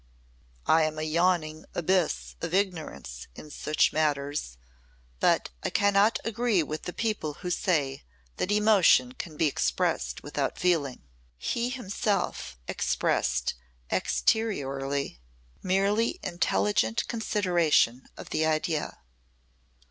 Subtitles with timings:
[0.65, 4.57] "I am a yawning abyss of ignorance in such matters,
[5.19, 8.01] but I cannot agree with the people who say
[8.37, 11.03] that emotion can be expressed without feeling."
[11.37, 13.53] He himself expressed
[13.91, 15.19] exteriorly
[15.61, 18.97] merely intelligent consideration of the idea.